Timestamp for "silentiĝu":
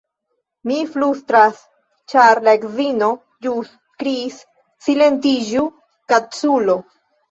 4.91-5.71